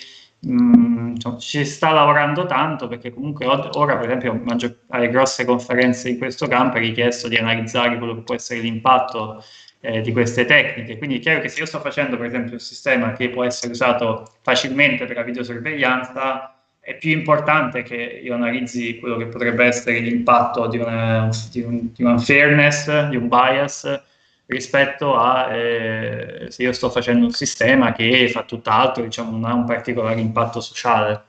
[0.47, 4.41] Mm, ci sta lavorando tanto perché comunque ora, per esempio,
[4.87, 9.43] alle grosse conferenze in questo campo è richiesto di analizzare quello che può essere l'impatto
[9.81, 10.97] eh, di queste tecniche.
[10.97, 13.71] Quindi è chiaro che se io sto facendo, per esempio, un sistema che può essere
[13.71, 19.99] usato facilmente per la videosorveglianza, è più importante che io analizzi quello che potrebbe essere
[19.99, 24.01] l'impatto di, una, di, un, di unfairness, di un bias,
[24.47, 29.53] rispetto a eh, se io sto facendo un sistema che fa tutt'altro, diciamo, non ha
[29.53, 31.23] un particolare impatto sociale.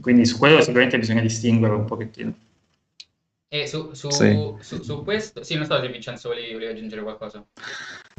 [0.00, 2.32] Quindi su quello sicuramente bisogna distinguere un pochettino.
[3.50, 4.54] E su, su, sì.
[4.60, 7.44] su, su questo, sì, non so se Vincenzo volevi, volevi aggiungere qualcosa.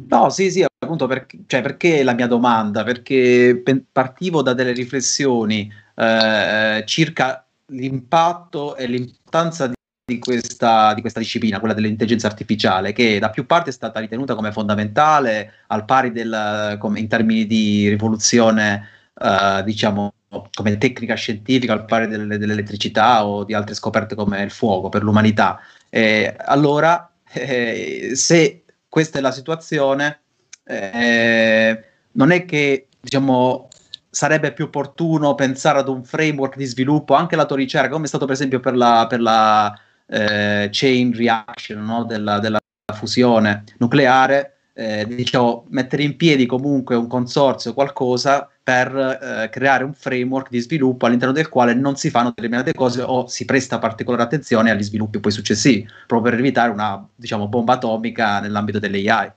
[0.08, 2.82] No, sì, sì, appunto perché, cioè, perché la mia domanda?
[2.82, 11.20] Perché partivo da delle riflessioni eh, circa l'impatto e l'importanza di, di, questa, di questa
[11.20, 16.10] disciplina, quella dell'intelligenza artificiale, che da più parti è stata ritenuta come fondamentale, al pari
[16.10, 18.88] del, come in termini di rivoluzione,
[19.20, 20.14] eh, diciamo,
[20.54, 25.02] come tecnica scientifica, al pari delle, dell'elettricità o di altre scoperte come il fuoco per
[25.02, 25.60] l'umanità.
[25.90, 30.20] Eh, allora, eh, se questa è la situazione,
[30.64, 33.68] eh, non è che diciamo
[34.10, 38.08] sarebbe più opportuno pensare ad un framework di sviluppo anche la tua ricerca, come è
[38.08, 39.72] stato per esempio per la, per la
[40.06, 42.04] eh, chain reaction no?
[42.04, 42.58] della, della,
[42.92, 49.94] fusione nucleare, eh, diciamo, mettere in piedi comunque un consorzio, qualcosa per eh, creare un
[49.94, 54.24] framework di sviluppo all'interno del quale non si fanno determinate cose o si presta particolare
[54.24, 59.30] attenzione agli sviluppi poi successivi, proprio per evitare una diciamo, bomba atomica nell'ambito delle AI.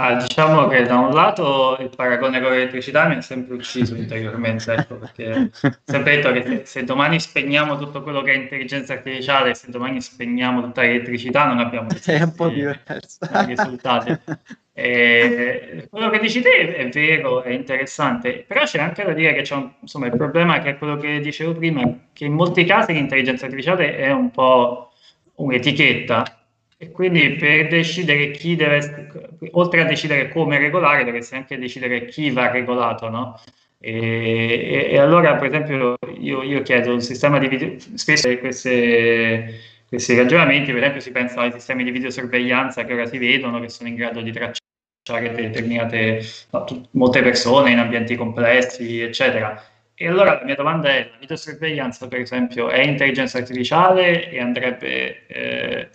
[0.00, 4.72] Ah, diciamo che da un lato il paragone con l'elettricità mi ha sempre ucciso interiormente,
[4.72, 5.50] ecco, perché
[5.84, 10.00] sempre detto che se, se, domani spegniamo tutto quello che è intelligenza artificiale, se domani
[10.00, 13.18] spegniamo tutta l'elettricità non abbiamo è un po' diverso.
[13.44, 14.16] risultati.
[14.78, 19.42] E quello che dici te è vero, è interessante, però c'è anche da dire che
[19.42, 21.82] c'è un, insomma, il problema che è quello che dicevo prima,
[22.12, 24.92] che in molti casi l'intelligenza artificiale è un po'
[25.34, 26.37] un'etichetta
[26.80, 29.10] e quindi per decidere chi deve,
[29.50, 33.40] oltre a decidere come regolare, dovresti anche decidere chi va regolato, no?
[33.80, 39.60] E, e, e allora, per esempio, io, io, chiedo un sistema di video, spesso queste,
[39.88, 43.68] questi ragionamenti, per esempio, si pensano ai sistemi di videosorveglianza che ora si vedono, che
[43.70, 49.60] sono in grado di tracciare determinate, no, molte persone in ambienti complessi, eccetera.
[49.94, 55.26] E allora la mia domanda è, la videosorveglianza, per esempio, è intelligenza artificiale e andrebbe...
[55.26, 55.88] Eh,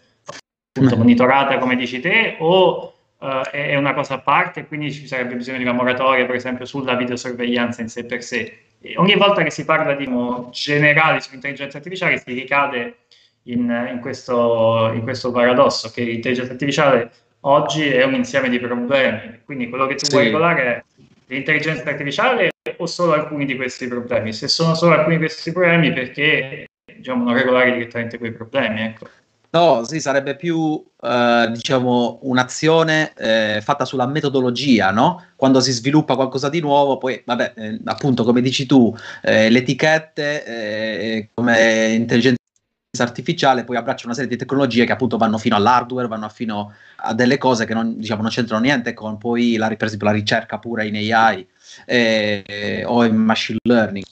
[0.73, 5.07] appunto, monitorata come dici te o uh, è una cosa a parte e quindi ci
[5.07, 8.57] sarebbe bisogno di una moratoria per esempio sulla videosorveglianza in sé per sé.
[8.81, 12.97] E ogni volta che si parla di no, generali sull'intelligenza artificiale si ricade
[13.43, 19.41] in, in, questo, in questo paradosso che l'intelligenza artificiale oggi è un insieme di problemi,
[19.45, 20.11] quindi quello che tu sì.
[20.11, 20.83] vuoi regolare è
[21.27, 24.33] l'intelligenza artificiale o solo alcuni di questi problemi?
[24.33, 28.81] Se sono solo alcuni di questi problemi, perché diciamo, non regolare direttamente quei problemi?
[28.81, 29.07] Ecco.
[29.53, 35.27] No, sì, sarebbe più, eh, diciamo, un'azione eh, fatta sulla metodologia, no?
[35.35, 39.59] Quando si sviluppa qualcosa di nuovo, poi, vabbè, eh, appunto, come dici tu, eh, le
[39.59, 42.39] etichette, eh, come intelligenza
[42.97, 47.13] artificiale, poi abbraccia una serie di tecnologie che appunto vanno fino all'hardware, vanno fino a
[47.13, 50.57] delle cose che non, diciamo, non c'entrano niente con poi, la, per esempio, la ricerca
[50.57, 51.47] pure in AI
[51.85, 54.05] eh, o in machine learning.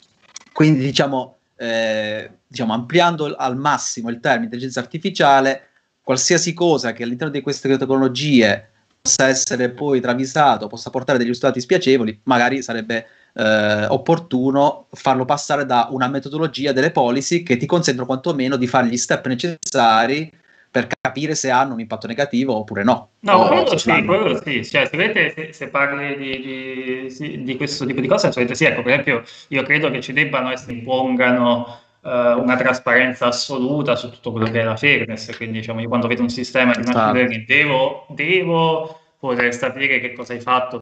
[0.53, 5.67] Quindi, diciamo, eh, diciamo, ampliando al massimo il termine intelligenza artificiale,
[6.01, 8.69] qualsiasi cosa che all'interno di queste tecnologie
[8.99, 15.67] possa essere poi travisato, possa portare degli risultati spiacevoli, magari sarebbe eh, opportuno farlo passare
[15.67, 20.31] da una metodologia delle policy che ti consentono quantomeno di fare gli step necessari
[20.71, 23.09] per capire se hanno un impatto negativo oppure no.
[23.19, 24.65] No, quello sì, quello sì.
[24.65, 28.91] Cioè, se, se, se parli di, di, di, questo tipo di cose, sì, ecco, per
[28.91, 34.49] esempio, io credo che ci debbano essere, impongano uh, una trasparenza assoluta su tutto quello
[34.49, 37.43] che è la fairness, quindi diciamo, io quando vedo un sistema di machine esatto.
[37.45, 40.80] devo, devo poter sapere che cosa hai fatto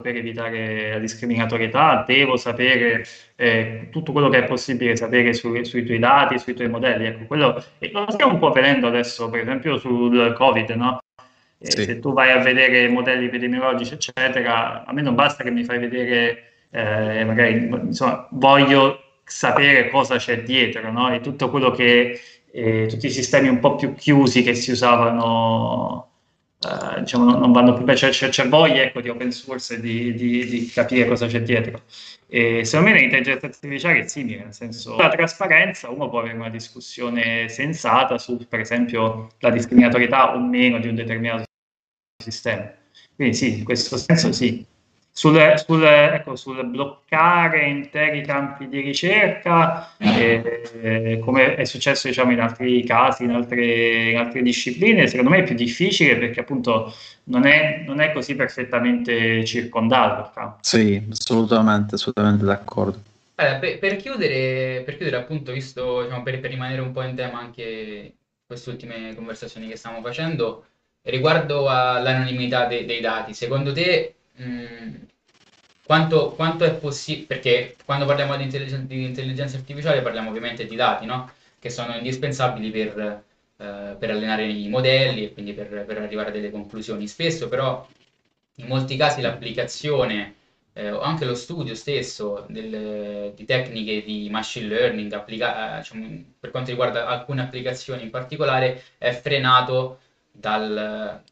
[0.00, 3.04] per evitare la discriminatorietà, devo sapere
[3.36, 7.06] eh, tutto quello che è possibile sapere su, sui tuoi dati, sui tuoi modelli.
[7.06, 10.98] Ecco, quello, e lo stiamo un po' vedendo adesso, per esempio sul Covid, no?
[11.58, 11.84] Eh, sì.
[11.84, 15.78] Se tu vai a vedere modelli epidemiologici, eccetera, a me non basta che mi fai
[15.78, 21.12] vedere, eh, magari, insomma, voglio sapere cosa c'è dietro, no?
[21.12, 22.18] E tutto quello che,
[22.50, 26.09] eh, tutti i sistemi un po' più chiusi che si usavano
[26.62, 29.80] Uh, diciamo, non, non, vanno più bene, c'è, c'è, voglia ecco, di open source e
[29.80, 31.84] di, di, di, capire cosa c'è dietro.
[32.28, 36.50] E secondo me l'intelligenza artificiale è simile, nel senso la trasparenza, uno può avere una
[36.50, 41.44] discussione sensata su, per esempio, la discriminatorietà o meno di un determinato
[42.22, 42.70] sistema.
[43.16, 44.62] Quindi sì, in questo senso sì,
[45.12, 52.40] sul, sul, ecco, sul, bloccare interi campi di ricerca, eh, come è successo diciamo, in
[52.40, 56.94] altri casi, in altre, in altre, discipline, secondo me è più difficile perché appunto
[57.24, 60.58] non è, non è così perfettamente circondato il campo.
[60.62, 63.02] Sì, assolutamente, assolutamente d'accordo.
[63.34, 67.16] Allora, per, per, chiudere, per chiudere, appunto, visto diciamo, per, per rimanere un po' in
[67.16, 68.14] tema anche
[68.46, 70.66] queste ultime conversazioni che stiamo facendo,
[71.02, 74.94] riguardo all'anonimità de, dei dati, secondo te Mm,
[75.84, 80.76] quanto, quanto, è possibile, perché quando parliamo di intelligenza, di intelligenza, artificiale parliamo ovviamente di
[80.76, 81.30] dati, no?
[81.58, 83.22] Che sono indispensabili per,
[83.56, 87.06] eh, per, allenare i modelli e quindi per, per, arrivare a delle conclusioni.
[87.06, 87.86] Spesso però
[88.56, 90.36] in molti casi l'applicazione
[90.72, 96.50] eh, o anche lo studio stesso del, di tecniche di machine learning applica, diciamo, per
[96.50, 101.22] quanto riguarda alcune applicazioni in particolare è frenato dal,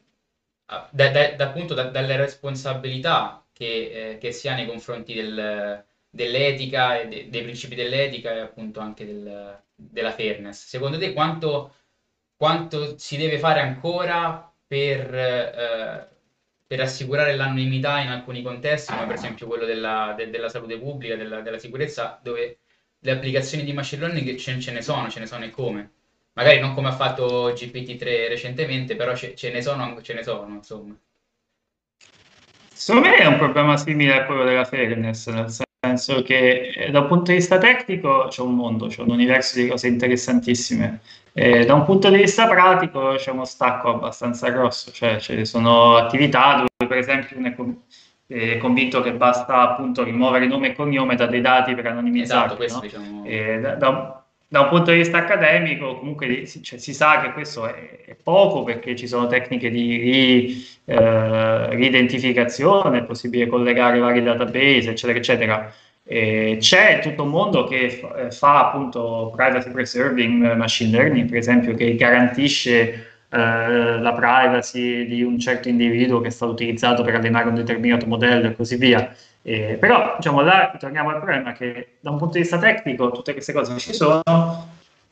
[0.68, 5.82] da, da, da, appunto da, dalle responsabilità che, eh, che, si ha nei confronti del,
[6.10, 10.66] dell'etica e de, dei principi dell'etica e appunto anche del, della fairness.
[10.66, 11.74] Secondo te quanto,
[12.36, 16.08] quanto, si deve fare ancora per, eh,
[16.66, 21.16] per assicurare l'anonimità in alcuni contesti, come per esempio quello della, de, della salute pubblica,
[21.16, 22.58] della, della, sicurezza, dove
[22.98, 25.92] le applicazioni di machine learning ce, ce ne sono, ce ne sono e come?
[26.38, 30.54] Magari non come ha fatto GPT-3 recentemente, però ce, ce, ne sono, ce ne sono,
[30.54, 30.96] insomma.
[32.72, 37.00] Secondo me è un problema simile a quello della fairness, nel senso che eh, da
[37.00, 41.00] un punto di vista tecnico c'è un mondo, c'è un universo di cose interessantissime.
[41.32, 45.96] E da un punto di vista pratico c'è uno stacco abbastanza grosso, cioè ci sono
[45.96, 47.82] attività dove per esempio uno è, con-
[48.28, 52.64] è convinto che basta appunto rimuovere nome e cognome da dei dati per anonimizzarli.
[52.64, 53.22] Esatto, questo no?
[53.24, 53.60] diciamo...
[53.60, 58.00] Da, da, da un punto di vista accademico, comunque cioè, si sa che questo è,
[58.06, 64.90] è, poco perché ci sono tecniche di ri, eh, ridentificazione, è possibile collegare vari database,
[64.90, 65.72] eccetera, eccetera.
[66.02, 71.36] E c'è tutto un mondo che fa, eh, fa appunto privacy preserving machine learning, per
[71.36, 77.16] esempio, che garantisce eh, la privacy di un certo individuo che è stato utilizzato per
[77.16, 79.14] allenare un determinato modello e così via.
[79.50, 83.32] Eh, però, diciamo, là torniamo al problema che da un punto di vista tecnico tutte
[83.32, 84.22] queste cose ci sono,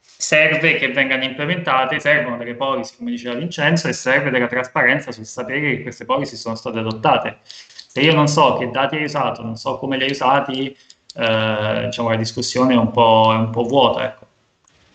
[0.03, 5.25] serve che vengano implementate, servono delle policy, come diceva Vincenzo, e serve della trasparenza sul
[5.25, 7.39] sapere che queste policy sono state adottate.
[7.45, 10.77] Se io non so che dati hai usato, non so come li hai usati,
[11.15, 14.27] eh, diciamo, la discussione è un po', è un po vuota, ecco.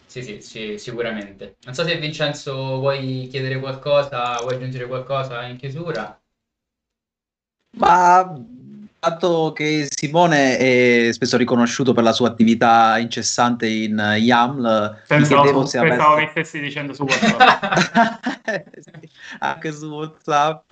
[0.05, 1.55] Sì, sì, sì, sicuramente.
[1.63, 6.15] Non so se Vincenzo vuoi chiedere qualcosa, vuoi aggiungere qualcosa in chiusura?
[7.77, 8.35] Ma
[9.03, 15.79] fatto che Simone è spesso riconosciuto per la sua attività incessante in YAML, pensavo, se
[15.79, 16.33] pensavo avesse...
[16.33, 18.19] che stessi dicendo su WhatsApp.
[19.39, 20.71] Anche su WhatsApp.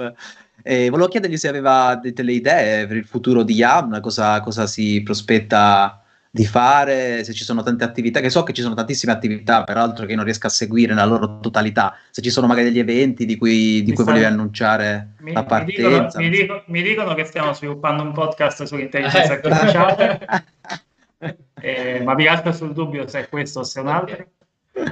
[0.61, 5.01] E volevo chiedergli se aveva delle idee per il futuro di YAML, cosa, cosa si
[5.01, 5.98] prospetta
[6.31, 10.05] di fare, se ci sono tante attività, che so che ci sono tantissime attività, peraltro
[10.05, 13.35] che non riesco a seguire nella loro totalità, se ci sono magari degli eventi di
[13.35, 16.19] cui, di cui volevi annunciare mi, la partenza.
[16.19, 19.47] Mi dicono, mi, dico, mi dicono, che stiamo sviluppando un podcast sull'intelligenza ecco.
[19.47, 20.27] artificiale,
[21.61, 24.27] eh, ma vi lascio sul dubbio se è questo o se è un altro.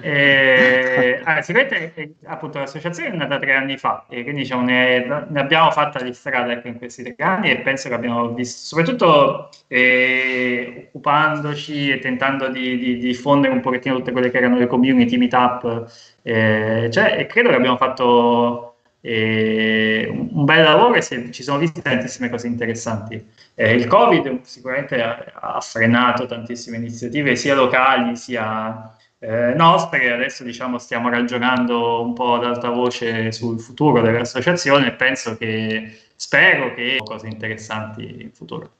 [0.01, 5.39] Eh, ah, sicuramente appunto l'associazione è nata tre anni fa e quindi diciamo, ne, ne,
[5.39, 10.87] abbiamo fatta di strada in questi tre anni e penso che abbiamo visto, soprattutto eh,
[10.87, 15.91] occupandoci e tentando di, di, diffondere un pochettino tutte quelle che erano le community, meetup,
[16.23, 21.81] eh, cioè, credo che abbiamo fatto eh, un, bel lavoro e si, ci sono viste
[21.81, 23.25] tantissime cose interessanti.
[23.55, 30.11] Eh, il Covid sicuramente ha, ha frenato tantissime iniziative sia locali sia eh, nostre.
[30.11, 35.99] Adesso diciamo, stiamo ragionando un po' ad alta voce sul futuro dell'associazione e penso che
[36.15, 38.71] spero che cose interessanti in futuro.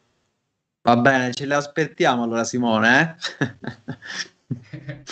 [0.82, 3.18] Va bene, ce le aspettiamo allora Simone.
[3.40, 3.56] Eh?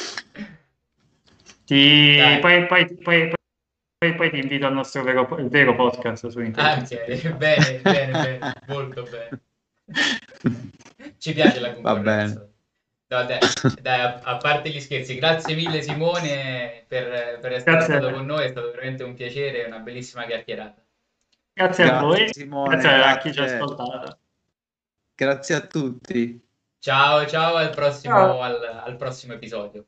[1.65, 3.33] ti, poi, poi, poi,
[4.15, 6.91] poi, ti invito al nostro vero, vero podcast su internet.
[6.93, 9.41] Ah, ok, bene, bene, bene, molto bene.
[11.17, 11.93] Ci piace la concorrenza.
[11.93, 12.53] Va bene.
[13.15, 13.39] No, dai,
[13.81, 18.45] dai, a, parte gli scherzi, grazie mille Simone per, per essere grazie stato con noi,
[18.45, 20.83] è stato veramente un piacere e una bellissima chiacchierata.
[21.53, 24.19] Grazie, grazie a voi, Simone, grazie, grazie a chi ci ha ascoltato.
[25.15, 26.47] Grazie a tutti.
[26.79, 28.41] Ciao, ciao, al prossimo, ciao.
[28.41, 29.85] Al, al prossimo episodio.